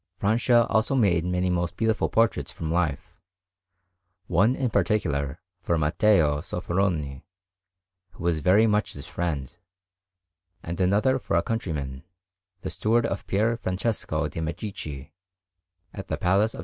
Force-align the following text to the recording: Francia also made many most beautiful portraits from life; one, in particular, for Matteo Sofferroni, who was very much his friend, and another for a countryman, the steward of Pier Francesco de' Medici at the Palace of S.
Francia 0.17 0.65
also 0.65 0.95
made 0.95 1.23
many 1.23 1.47
most 1.51 1.77
beautiful 1.77 2.09
portraits 2.09 2.51
from 2.51 2.71
life; 2.71 3.13
one, 4.25 4.55
in 4.55 4.67
particular, 4.71 5.39
for 5.59 5.77
Matteo 5.77 6.39
Sofferroni, 6.41 7.21
who 8.13 8.23
was 8.23 8.39
very 8.39 8.65
much 8.65 8.93
his 8.93 9.05
friend, 9.07 9.55
and 10.63 10.81
another 10.81 11.19
for 11.19 11.37
a 11.37 11.43
countryman, 11.43 12.03
the 12.61 12.71
steward 12.71 13.05
of 13.05 13.27
Pier 13.27 13.55
Francesco 13.57 14.27
de' 14.27 14.41
Medici 14.41 15.13
at 15.93 16.07
the 16.07 16.17
Palace 16.17 16.55
of 16.55 16.59
S. 16.59 16.59